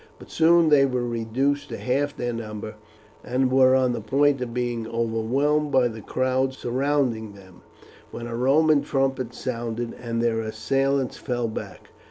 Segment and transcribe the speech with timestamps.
[0.17, 2.73] But soon they were reduced to half their number,
[3.23, 7.61] and were on the point of being overwhelmed by the crowds surrounding them,
[8.09, 11.91] when a Roman trumpet sounded and their assailants fell back.